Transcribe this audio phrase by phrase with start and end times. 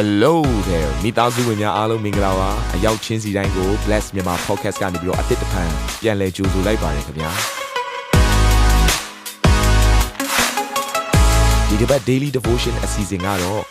[0.00, 0.34] Hello
[0.68, 5.70] there မိသားစုဝင်များအားလုံးမင်္ဂလာပါအရောက်ချင်းစီတိုင်းကို Bless မြန်မာ Podcast ကနေပြီးတော့အသစ်တစ်ဖန်
[6.02, 7.30] ပြန်လည်ကြိုဆိုလိုက်ပါတယ်ခင်ဗျာ
[11.68, 13.62] ဒီတစ်ပတ် Daily Devotion အစီအစဉ်ကတော့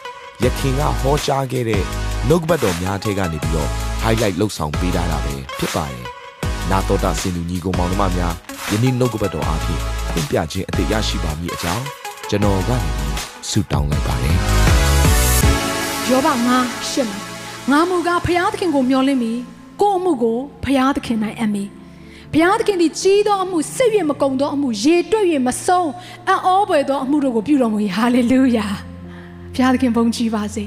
[0.44, 1.84] ယခင်ကဟောကြားခဲ့တဲ့
[2.28, 3.70] နှုတ်ကပတ်တော်များထဲကနေပြီးတော့
[4.04, 6.04] highlight လောက်ဆောင်ပေးထားတာပဲဖြစ်ပါတယ်
[6.71, 8.34] နာတော်တာစင်သူညီကောင်မောင်နှမများ
[8.71, 9.82] ယနေ့နှုတ်ကပတ်တော်အားဖြင့်
[10.18, 11.86] အပြခြင်းအသေးရရှိပါမည်အကြောင်း
[12.30, 12.89] ကျွန်တော်ကနေ
[13.50, 14.67] ဆုတောင်းလိုက်ပါတယ်
[16.11, 16.57] ယောဘငါ
[16.89, 17.20] ရှစ်မှာ
[17.71, 19.34] ငါမူကားဖျားသခင်ကိုမျှော်လင့်မိ
[19.82, 21.64] ကိုယ့်အမှုကိုဖျားသခင်နိုင်အပ်မိ
[22.33, 25.92] ဖျားသခင်သည်ကြီးသောအမှုစိတ်ရမကုံသောအမှုရေတွက်၍မဆုံး
[26.28, 28.68] အံ့ဩပွေသောအမှုတို့ကိုပြုတော်မူ၏ဟာလေလုယာ
[29.56, 30.64] ဖျားသခင်ဘုန်းကြီးပါစေ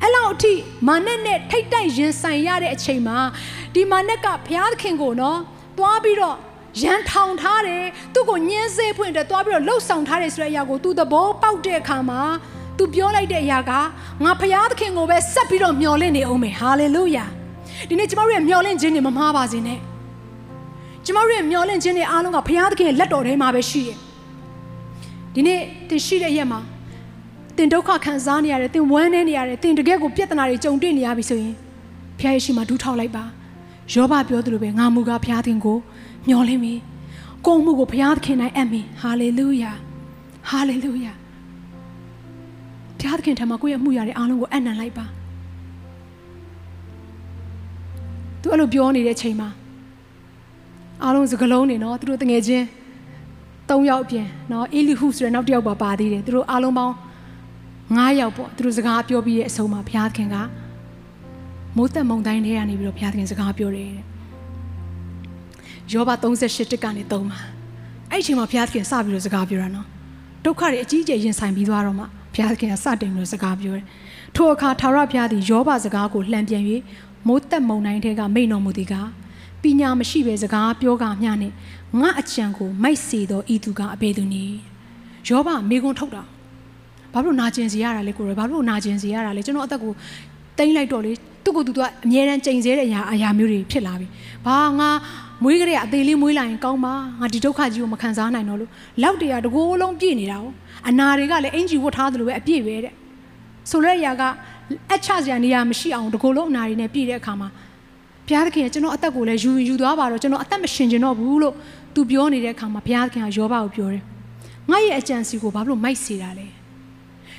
[0.00, 0.52] အဲ့လောက်အထိ
[0.88, 3.18] မာနက်နဲ့ထိတ်တိုက်ရင်ဆိုင်ရတဲ့အချိန်မှာ
[3.74, 5.38] ဒီမာနက်ကဘုရားသခင်ကိုနော်
[5.78, 6.36] သွားပြီးတော့
[6.82, 7.84] ရန်ထောင်ထားတယ်
[8.14, 12.22] သူ့ကိုညှင်းစေးဖွင့်တယ်သွားပြီးတော့လှုပ်ဆောင်ထားတယ်ဆိုတဲ့အရာကိုသူသဘောပေါက်တဲ့အခါမှာ
[12.78, 13.72] သူပြောလိုက်တဲ့အရာက
[14.24, 17.24] ငါဘုရားသခင်ကိုပဲဆက်ပြီးတော့မျှော်လင့်နေအောင်မယ်ဟာလေလုယာ
[17.88, 19.78] ဒီနေ့ကျမတို့ရဲ့မျှော်လင့်ခြင်းတွေမမှားပါစေနဲ့
[21.04, 23.98] ကျမတို့ရဲ့မျှော်လင့်ခြင်းတွေအားလုံးကဘုရားသခင်ရဲ့လက်တော်ထဲမှာပဲရှိတယ်
[25.34, 26.60] ဒီနေ့သင်ရှိတဲ့ရက်မှာ
[27.56, 31.54] တင်ဒုက္ခခံစားနေရတယ်တင်ဝမ်းနေနေရတယ်တင်တကယ်ကိုပြဿနာတွေကြုံတွေ့နေရပြီဆိုရင်
[32.18, 33.24] ဘုရားရဲ့ရှိမှဒူးထောက်လိုက်ပါ
[33.92, 35.78] ယောဘပြောသလိုပဲငါမူကားဘုရားသခင်ကို
[36.26, 36.74] မျှော်လင့်ပြီ
[37.46, 39.72] ကိုယ်မှုကိုဘုရားသခင်နိုင်အပ်ပြီဟာလေလုယာ
[40.48, 41.12] ဟာလေလုယာ
[43.04, 45.04] ဘုရားသခင်ထံမှာကိုယ့်ရဲ့အမှုရာတွေအားလုံးကိုအနံ့လိုက်ပါ
[48.42, 49.48] သူအဲ့လိုပြောနေတဲ့ချိန်မှာ
[51.02, 52.64] အားလုံးစကလုံးနေနော်သူတို့တငယ်ချင်း
[53.68, 56.94] ၃ယောက်အပြင်နော်အီလီဟုဆိုတဲ့နောက်တစ်ယောက်ပါပါသေးတယ်သူတို့အားလုံးပေါင်း
[57.92, 60.36] 9ယောက်ပေါ့သူတို့စကားပြောပြီးရဲ့အဆုံးမှာဘုရားသခင်က
[61.76, 64.04] မိုးသက်မုန်တိုင်းထဲကနေပြီးတော့ဘုရားသခင်စကားပြောတယ်တဲ့
[65.92, 67.40] ယောဘ38တက်ကနေ3မှာ
[68.10, 69.86] အဲ့ဒီအချိန်မှာဘုရားသခင်စပြီးတော့စကားပြောတာနော်
[70.44, 73.84] ဒုက္ခတွေအကြီးအကျယ်ရင်ဆိုင်ပြီးသွားတော့မှ ဘုရားသခင်ကစတင်ပြီးတော့စကားပြောတယ်
[74.36, 76.62] ထိုအခါထာဝရဘုရားသည်ယောဘစကားကိုလှန်ပြန်၍
[77.26, 78.94] မိုးသက်မုန်တိုင်းထဲကမိန်တော်မူသည်က
[79.62, 81.52] ပညာမရှိပဲစကားပြောကမျှနဲ့
[82.00, 84.58] ငါအကြံကိုမိုက်စေသောဤသူကအဘယ်သူနည်း
[85.28, 86.22] ယောဘမိကွန်းထုတ်တာ
[87.12, 89.92] ဘာလို့နာကျင်စီရတာလဲကိုရဘာလို့နာကျင်စီရတာလဲကျွန်တော်အသက်ကို
[90.58, 91.12] တိမ့်လိုက်တော့လေ
[91.44, 94.06] သူ့ကိုယ်သူကအမြဲတမ်းချိန်ဆတဲ့အရာအရာမျိုးတွေဖြစ်လာပြီ
[94.46, 94.90] ဘာငါ
[95.42, 98.70] မွေးကလေးအသေးလေးမွေးလာရင်ကောင်းပါငါဒီဒုက္ခကြီးကိုမခံစားနိုင်တော့လို့
[99.02, 100.46] လောက်တရာတကိုးလုံးပြည့်နေတာ哦
[100.88, 102.92] အနာတွေကလည်းအင်ဂျီဝတ်ထားသလိုပဲအပြည့်ပဲတဲ့
[103.70, 104.22] ဆိုတဲ့အရာက
[104.94, 107.48] အချစရာနေရာမရှိအောင်တကိုးလုံးအနာတွေနဲ့ပြည့်တဲ့အခါမှာ
[108.26, 111.54] ဘုရားသခင်ကကျွန်တော်အသက်ကိုလည်းယူယူသွားပါတော့ကျွန်တော်အသက်မရှင်ကျင်တော့ဘူးလို့
[111.94, 114.02] သူပြောနေတဲ့အခါမှာဘုရားသခင်ကယောဘကိုပြောတယ်
[114.70, 116.46] ငါရဲ့အကြံစီကိုဘာလို့မိုက်စေတာလဲ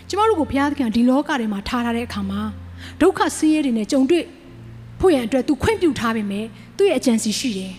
[0.09, 2.41] ကျမတို့ကိုဘုရားသခင်ဒီလောကထဲမှာထားထားတဲ့အခါမှာ
[3.01, 4.25] ဒုက္ခဆင်းရဲတွေနဲ့ကြုံတွေ့
[4.99, 6.45] ဖို့ရန်အတွက်သူခွင့်ပြုထားပေမဲ့
[6.77, 7.73] သူ့ရဲ့အကြံစီရှိတယ်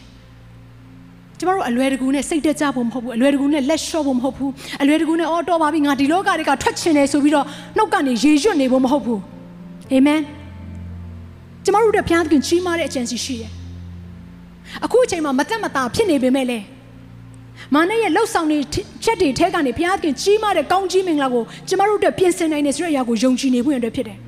[1.38, 4.50] ကျမတို့အလွယ်တကူနဲ့စိတ်တက်ကြဖို့မဟုတ်ဘူးအလွယ်တကူနဲ့လက်လျှော့ဖို့မဟုတ်ဘူး
[4.82, 9.20] အလွယ်တကူနဲ့အော်တော်ပါပြီငါဒီလောကတွေကထွက်ချင်တယ်ဆိုပြီးတော့နှုတ်ကနေရေရွတ်နေဖို့မဟုတ်ဘူး
[9.92, 10.20] အာမင်
[11.64, 13.50] ကျမတို့တို့ဘုရားသခင်ကြီးမားတဲ့အကြံစီရှိတယ်
[14.84, 16.64] အခုအချိန်မှာမသက်မသာဖြစ်နေပေမဲ့လည်း
[17.74, 18.58] မာနရဲ့လှုပ်ဆောင်နေ
[19.04, 24.18] ချက်တွေထဲကနေဘုရားသခင်ကြီးမားတဲ့ကောင်းကြီးမင်္ဂလာကိုကျမတို့အတွက်ပြင်ဆင်နိုင်တယ်ဆိုတဲ့အရာကိုယုံကြည်နေဖို့ရတဲ့ဖြစ်တယ်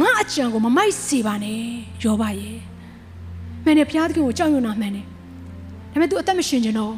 [0.00, 1.58] ငါအကြံကိုမမိုက်စေပါနဲ့
[2.02, 2.58] ယောဘရဲ့
[3.64, 5.06] မင်းနဲ့ဘုရားသခင်ကိုကြောက်ရွံ့တာမှန်တယ်
[5.92, 6.94] ဒါပေမဲ့ तू အသက်မရှင်ခြင်းတော့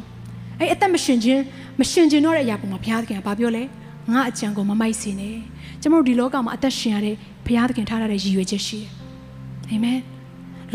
[0.59, 1.41] အဲ့အသက်မရှင်ခြင်း
[1.79, 3.63] မရှင်ခြင်းတော့တဲ့အရာပေါ်မှာဘုရားသခင်ကဘာပြောလဲ
[4.11, 5.37] ငါအကြံကိုမမိုက်စေနဲ့
[5.81, 7.15] ကျမတို့ဒီလောကမှာအသက်ရှင်ရတဲ့
[7.45, 8.89] ဘုရားသခင်ထားထားတဲ့ရည်ရွယ်ချက်ရှိတယ်
[9.69, 9.99] အာမင်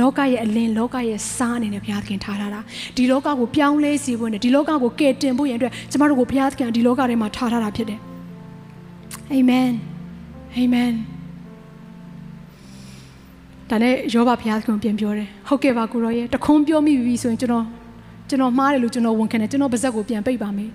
[0.01, 2.61] လောကရဲ့အလင်းလောကရဲ့စားအနေနဲ့ဘုရားသခင်ထားထားတာ
[2.97, 8.01] ဒီလောကကိုပြောင်းလဲစေဖို့နဲ့ဒီလောကကိုကယ်တင်ဖို့ရန်အတွက်ကျမတို့ကိုဘုရားသခင်ဒီလောကထဲမှာထားထားတာဖြစ်တယ်
[9.33, 9.71] အာမင်
[10.57, 10.91] အာမင်
[13.71, 17.65] ဒါနဲ့ယောဘဘုရားသခင်ပြန်ပြောတယ်ဟုတ်ကဲ့ပါကိုရောရဲ့တခွန်းပြောမိပြီဆိုရင်ကျွန်တော်
[18.29, 20.71] ကျွန်တော်မှားတယ်လို့ကျွန်တော်ဝန်ခံတယ်ကျွန်တော်ပါဇက်ကိုပြန်ပိတ်ပါမယ်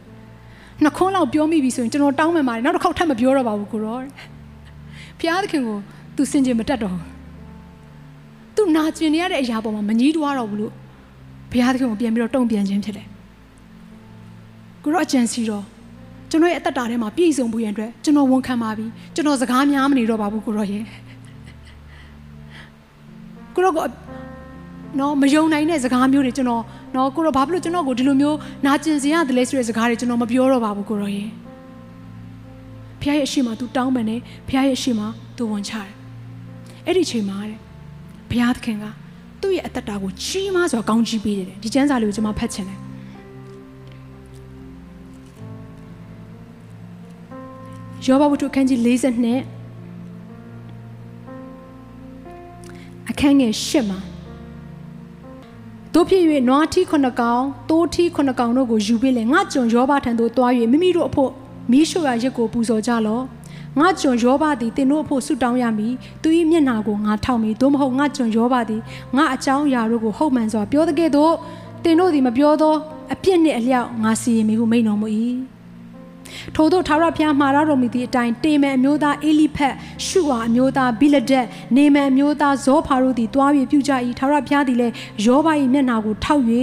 [0.83, 3.99] နှစ်ခွန်းလောက်ပြောမိပြီဆိုရင်ကျွန်တော်တောင်းမှန်ပါတယ်နောက်တစ်ခေါက်ထပ်မပြောတော့ပါဘူးကိုရော
[5.19, 5.77] ဘုရားသခင်ကို
[6.15, 7.03] သူစင်ကြင်မတက်တော့ဘူး
[8.55, 10.73] သူနာကျင်နေရတဲ့အရာပေါ်မှာမငြီးတွားတော့ဘူးလို့
[11.51, 13.07] ဘုရားသခင်ကိုပြန်ပြီးတော့တုံ့ပြန်ခြင်းဖြစ်တယ်
[14.83, 15.63] ကိုရောအကြံစီတော့
[16.29, 18.85] ကျွန်တော်ရဲ့အသက်တာထဲမှာပြည့်စုံဖို့ရန်အတွက်ကျွန်တော်ဝန်ခံပါပြီ
[19.15, 20.83] ကျွန်တော်စကားများမနေတော့ပါဘူးကိုရောရဲ့
[23.55, 23.79] ကိုရောက
[24.99, 26.63] နော်မယုံနိုင်တဲ့စကားမျိုးတွေကျွန်တော်
[26.95, 31.29] နော်ကိုရောဘာဖြစ်လို့ကျွန်တော်ကိုဒီလိုမျိုးနာကျင်စေရတယ်လဲဆိုတဲ့စကားတွေကျွန်တော်မပြောတော့ပါဘူးကိုရောရဲ့
[32.99, 35.01] ဖခင်ရဲ့အရှိမ तू တောင်းပန်တယ်ဖခင်ရဲ့အရှိမ
[35.37, 35.89] तू ဝန်ချတယ်
[36.85, 37.59] အဲ့ဒီချိန်မှာတဲ့
[38.29, 38.85] ဘုရားသခင်က
[39.41, 42.79] သူ့ရဲ့အသက်တာကိုကြီးမားစွာကောင်းကြီးပေးတယ်ဒီကျမ်းစာလေးကိုကျွန်မဖတ်ချင်တယ်
[48.05, 48.89] ယောဘဝတ္ထုခန်းကြီး42
[53.09, 53.99] အခန်းငယ်8မှာ
[55.95, 61.31] တို့ဖြစ်၍နွားထီခုနှစ်ကောင်တိုးထီခုနှစ်ကောင်တို့ကိုယူပြီးလေငါကြုံယောဘထံသို့တွား၍မိမိတို့အဖို့
[61.71, 63.23] မီးရှို့ရရက်ကိုပူဇော်ကြလော့
[63.79, 68.81] ငါကျွန်ယောဘသည်တင်တို့အဖို့ဆုတောင်းရမည်သူ၏မျက်နာကိုငါထောက်မည်သို့မဟုတ်ငါကျွန်ယောဘသည်
[69.15, 71.33] ငါအကြောင်းအရာတို့ကိုဟုတ်မှန်စွာပြောတဲ့ကဲ့သို့
[71.83, 72.75] တင်တို့သည်မပြောသော
[73.13, 75.07] အပြစ်နှင့်အလျောက်ငါစီရင်မိဟုမိန်တော်မူ၏
[76.55, 79.75] ထို့သောထာဝရဘုရားမှာရတော်မူသည့်အတိုင်းတေမန်အမျိုးသားအေလိဖက်
[80.07, 81.45] ရှုဝါအမျိုးသားဘိလဒက်
[81.77, 84.93] နေမန်အမျိုးသားဇောဖာတို့သည်တွားပြီးပြုကြ၏ထာဝရဘုရားသည်လည်း
[85.25, 86.43] ယောဘ၏မျက်နာကိုထောက်၍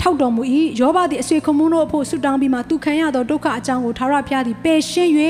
[0.00, 0.42] ထောက်တော်မူ၏
[0.80, 5.10] ယောဘသည်အဆွေခမုန်းတို့အဖို့ဆုတောင်းပြီးမှသူခံရသောဒုက္ခအကြောင်းကိုထာဝရဘုရားသည်ပယ်ရှင်း၍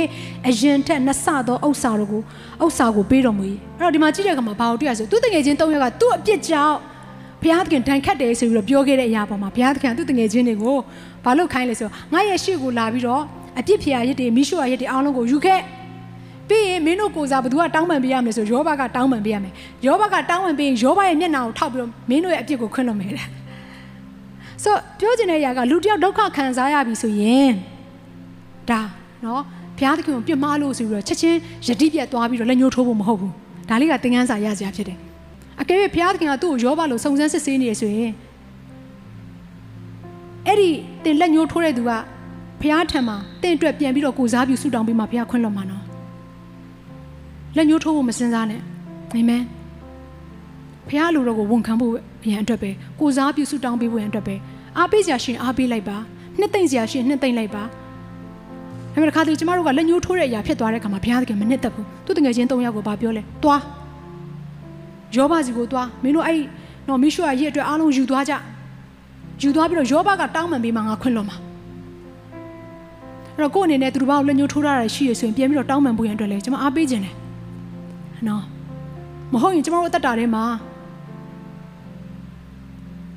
[0.48, 2.22] အရင်ထက်နှစ်ဆသောဥစ္စာတို့ကို
[2.64, 3.44] ဥစ္စာကိုပေးတော်မူ၏
[3.78, 6.76] အဲ့တော့ဒီမှာကြည့်တဲ့အခါမှာဘာလို့တွေ့ရဆိုသူတငယ်ချင်း၃ယောက်ကသူ့အပြစ်ကြောင့်
[7.42, 10.76] ဘုရားသခင်တန်ခတ်တယ်ဆိုပြီးတော့ပြောခဲ့တဲ့အရာပေါ်မှာဘုရားသခင်သူ့တငယ်ချင်းတွေကို
[11.24, 13.22] ဘာလို့ခိုင်းလဲဆိုငါရဲ့ရှေ့ကိုလာပြီးတော့
[13.58, 15.60] အပြစ်ဖျာရစ်တွေမိရှုရရစ်တွေအားလုံးကိုယူခဲ့
[16.48, 19.52] ပြီးရင်မင်းတို့ကိုစားဘသူကတောင်းပန်ပေးရမယ်ဆိုယောဘကတောင်းပန်ပေးရမယ်
[19.86, 23.26] ယောဘကတောင်းပန်ပေးရင်ယောဘရဲ့မျက်နှာကိုထောက်ပြီးတော့မင်းတို့ရဲ့အပြစ်ကိုခွင့်လွှတ်မယ်တဲ့
[24.64, 27.52] ဆိုပြောချင်တဲ့အရာကလူတယောက်ဒုက္ခခံစားရပြီဆိုရင်
[28.70, 28.80] ဒါ
[29.24, 29.42] နော်
[29.78, 33.32] ဘုရားသခင်ကိုပြစ်မှားလို့ဆိုပြီးတော့ချက်ချင်းယတိပြတ်သွားပြီးတော့လက်ညှိုးထိုးဖို့မဟုတ်ဘူး
[33.68, 34.98] ဒါလေးကသင်ခန်းစာရစရာဖြစ်တယ်
[35.60, 38.12] အကယ်၍ဘုရားသခင်ကသူ့ကိုယောဘလို့စုံစမ်းစစ်ဆေးနေရဆိုရင်
[40.46, 40.70] အဲ့ဒီ
[41.04, 41.90] တင်လက်ညှိုးထိုးတဲ့သူက
[42.60, 45.84] ဘုရားထံမှာတင့်အတွက်ပြန်ပြီးတော့ကိုစားပြုဆုတောင်းပြီးမှဘုရားခွင့်လွှတ်မှာနော်
[47.56, 48.60] လက်ညှိုးထိုးဖို့မစင်စားနဲ့
[49.10, 49.42] အာမင်
[50.88, 51.92] ဘုရားလူတော်ကိုဝန်ခံဖို့
[52.24, 54.34] အရင်အတွက်ပဲကိုစားပြုဆုတောင်းပေးဖို့ရန်အတွက်ပဲ
[54.78, 55.96] အားပေးစရာရှင်အားပေးလိုက်ပါ
[56.38, 57.68] နှစ်သိမ့်စရာရှင်နှစ်သိမ့်လိုက်ပါဒါ
[58.92, 63.62] ပေမဲ့ခါတည်းကျမတို့ကလက်ညှိုးထိုးတဲ့အရာဖြစ်သွားတဲ့အခါမှာဘုရားသခင်မနှစ်သက်ဘူးသူတငယ်ချင်း၃ယောက်ကိုဗာပြောလဲသွား
[65.16, 66.40] ယောဘစီကိုသွားမင်းတို့အဲ့
[66.88, 68.32] နော်မိရှုရဲ့ရဲ့အတွက်အားလုံးယူသွားကြ
[69.42, 71.36] ယူသွားပြီးတော့ယောဘကတောင်းပန်ပေးမှငါခွင့်လွှတ်မှာ
[73.36, 77.14] အဲ့တော့ကိုယ့်အနေနဲ့သူတို့ဘာကိုလက်ညှိုးထိုးထားတာရှိရဆိုရင်ပြန်ပြီးတော့တောင်းပန်ဖို့ရန်အတွက်လဲကျွန်မအားပေးခြင်းတယ်
[78.28, 78.42] နော်
[79.32, 80.44] မဟုတ်ရင်ကျွန်တော်တို့အသက်တာထဲမှာ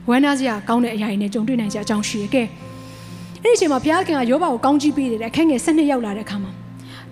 [0.10, 2.44] ဝမ်းနာစရာကောင်းတဲ့အရာတွေနဲ့ကြုံတွေ့နိုင်ကြအကြောင်းရှိရကဲ
[3.44, 6.52] အဲ့ဒီအချိန်မှာဘုရားခင်ကယောဘကိုကောင်းကြီးပေးတယ်အခက်ငယ်၁၂ရောက်လာတဲ့အခါမှာ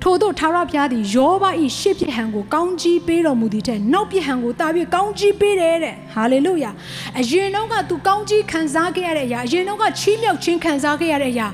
[0.06, 1.44] ထို့သောထာဝရဘုရားသည်ယောဘ၏
[1.80, 6.72] ရှေ့ပြဟံကိုကောင်းကြီးပေးတော်မူသည်တဲ့နောက်ပြဟံကိုတာပြီးကောင်းကြီးပေးတယ်တဲ့ဟာလေလုယာ
[7.20, 11.48] အရင်တော့ကသူကောင်းကြီးခံစားခဲ့ရတဲ့အရာအရင်တော့ကချီးမြှောက်ခြင်းခံစားခဲ့ရတဲ့အရာ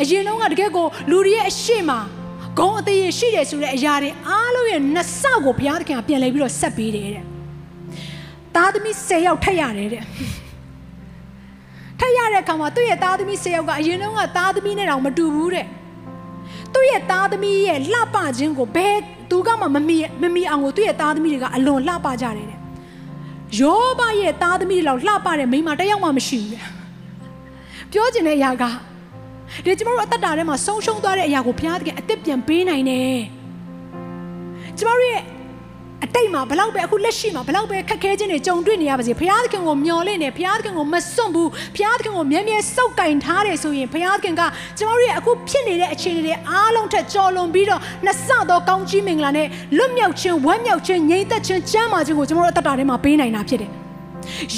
[0.00, 1.90] အရင်တော့ကတကယ်ကိုလူတွေရဲ့အရှိမ
[2.58, 7.24] ဂုံအသေးရရှိတယ်ဆိုတဲ့အရာတွေအားလုံးရဲ့နှစ်ဆကိုဘုရားသခင်ကပြန်လဲပြီးတော့ဆက်ပေးတယ်တဲ့
[8.54, 10.02] သားသမီး10ယောက်ထက်ရတယ်တဲ့
[12.00, 15.66] ထက်ရတဲ့အခါမှာသူ့ရဲ့သားသမီး10ယောက်ကအရင်တော့ကသားသမီးနဲ့တောင်မတူဘူးတဲ့
[16.74, 18.96] သူ့ရဲ့သားသမီးရဲ့လှပခြင်းကိုဘယ်
[19.30, 22.58] သူကမှမမီမမီအောင်ကိုသူ့ရဲ့သားသမီးတွေကအလွန်လှပကြတယ်တဲ့
[23.60, 26.64] ယောဘရဲ့သားသမီးတွေလောက်လှပတဲ့မိန်းမတယောက်မှမရှိဘူးတဲ့
[27.92, 28.64] ပြောချင်တဲ့အရာက
[29.64, 33.18] ဒီကျမတို့အသက်တာထဲမှာဆုံးရှုံးသွားတဲ့အရာကိုဘုရားသခင်အသက်ပြန်ပေးနိုင်တယ်
[34.78, 35.22] ကျမတို့ရဲ့
[36.04, 44.42] အတိတ်မှာဘလောက်ပဲအခုလက်ရှိမှာဘလောက်ပဲခက်ခဲခြင်းတွေကြုံတွေ့နေရပါစေဘုရားသခင်ကိုမျှော်လင့်နေဘုရားသခင်ကိုမစွန့်ဘူးဘုရားသခင်ကိုမြဲမြဲစောက်ကင်ထားတယ်ဆိုရင်ဘုရားသခင်က
[44.78, 49.46] ကျမတို့ရဲ့အခုဖြစ်နေတဲ့အခြေအနေတွေအားလုံးထက်ကျော်လွန်ပြီးတော့နှစ်ဆသောကောင်းကြီးမင်္ဂလာနဲ့
[49.76, 53.70] လွတ်မြောက်ခြင်းဝမ်းမြောက်ခြင်းငြိမ်သက်ခြင်းကျမ်းမာခြင်းကိုကျမတို့အသက်တာထဲမှာပေးနိုင်တာဖြစ်တယ်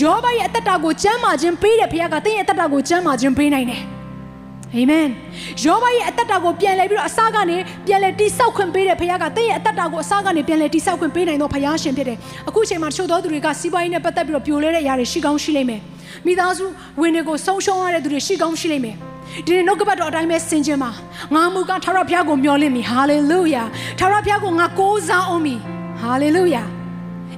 [0.01, 3.83] ယောဘရဲ့အသက်တာကိုကျမ်းမာခြင်းပေးတဲ့ဘုရားကသင်ရဲ့အသက်တာကိုကျမ်းမာခြင်းပေးနိုင်တယ်
[4.77, 5.07] အာမင်
[5.65, 7.57] ယောဘရဲ့အသက်တာကိုပြန်လဲပြီးတော့အစကနေ
[7.87, 12.19] ပြန်လဲတိဆောက်ခွင့်ပေးတဲ့ဘုရားကသင်ရဲ့အသက်တာကိုအစကနေပြန်လဲတိဆောက်ခွင့်ပေးနိုင်သောဘုရားရှင်ဖြစ်တယ်
[12.49, 15.81] အခုချိန်မှာတချို့သောသူတွေကစီးပွားရေးနဲ့ပတ်သက်ပြီးတော့ပြိုလဲတဲ့အရာတွေရှိကောင်းရှိလိမ့်မယ်
[16.27, 16.65] မိသားစု
[17.01, 18.97] ဝင်တွေကိုဆုံးရှုံးရတဲ့သူတွေရှိကောင်းရှိလိမ့်မယ်
[19.47, 20.91] ဒီနေ့နှုတ်ကပတ်တော်အတိုင်းပဲဆင်ခြင်ပါ
[21.35, 23.63] ငါမူကထာဝရဘုရားကိုမျှော်လင့်ပြီဟာလေလုယာ
[23.99, 25.55] ထာဝရဘုရားကိုငါကိုးစားအောင်ပြီ
[26.01, 26.63] ဟာလေလုယာ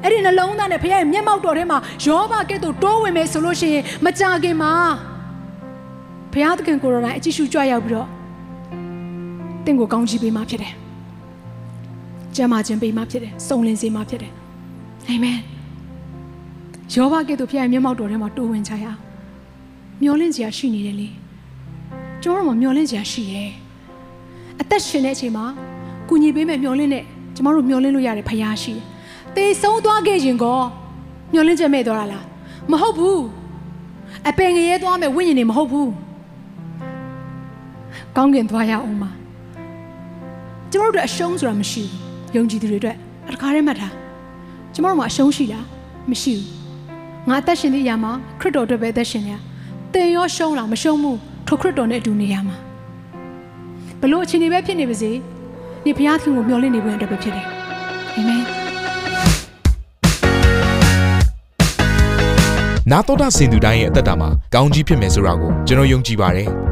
[0.03, 4.73] အဲ့ဒီနှလုံးသားနဲ့ဘုရားရဲ့မျက်မှောက်တော်ထဲမှာယောဘကဲ့သို့တိုးဝင်မယ်ဆိုလို့ရှိရင်မကြခင်မှာ
[6.33, 8.09] ဘုရားသခင်ကိုယ်တော်တိုင်အကြည့်ရှုကြွရောက်ပြီးတော့
[9.65, 10.75] တင့်ကိုကောင်းချီးပေးမှဖြစ်တယ်။
[12.37, 14.33] ကျမ်းမာခြင်းပေးမှဖြစ်တယ်။စုံလင်စေမှဖြစ်တယ်။
[15.09, 15.39] အာမင်။
[16.95, 18.99] ယောဘကဲ့သို့ဘုရားရဲ့မျက်မှောက်တော်ထဲမှာတိုးဝင်ကြရအောင်။
[20.03, 21.09] မျောလင့်စရာရှိနေတယ်လေ။
[22.23, 23.51] ကျွန်တော်တို့မျောလင့်စရာရှိရဲ့။
[24.61, 25.45] အသက်ရှင်တဲ့အချိန်မှာ
[26.09, 28.85] ကုညီပေးမဲ့မျောလင့်တဲ့ကျမတို့မျောလင့်လို့ရတယ်ဘုရားရှိတယ်။
[29.35, 30.61] သေဆုံးသွားခဲ့ခြင်းကော
[31.33, 32.25] မျောလင့်ချက်မဲ့သွားတာလား။
[32.71, 33.21] မဟုတ်ဘူး။
[34.29, 35.91] အပင်ငရဲသွားမဲ့ဝိညာဉ်တွေမဟုတ်ဘူး။
[38.17, 39.11] ကောင်းကင်သွားရအောင်ပါ
[40.71, 41.83] ကျမတို့အတွက်အရှုံးဆိုတာမရှိ
[42.33, 42.97] ဘူးယုံကြည်သူတွေအတွက်
[43.29, 43.95] အတခါတည်းမှတ်ထား
[44.75, 45.65] ကျမတို့မှာအရှုံးရှိလား
[46.11, 49.33] မရှိဘူးငါအသက်ရှင်သည့်အရာမှာခရစ်တော်အတွက်ပဲအသက်ရှင်ရ
[49.93, 52.57] တင်ရောရှုံးလားမရှုံးဘူးထိုခရစ်တော်နဲ့အတူနေရမှာ
[54.01, 55.11] ဘလို့အချိန်တွေပဲဖြစ်နေပါစေ
[55.85, 57.47] ဒီဘုရားသခင်ကိုမျှော်လင့်နေဖို့အတွက်ပဲဖြစ်တယ်
[58.17, 58.43] အာမင်
[62.91, 66.72] နာတော်တာစင်သူတိုင်းရဲ့အသက်တာမှာကောင်းကြီးဖြစ်မယ်ဆိုတာကိုကျွန်တော်ယုံကြည်ပါတယ်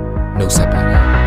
[0.37, 1.20] não se.